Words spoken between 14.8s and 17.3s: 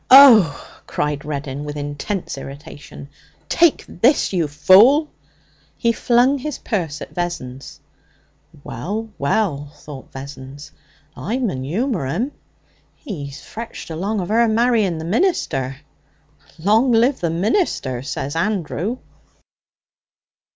the minister. "Long live the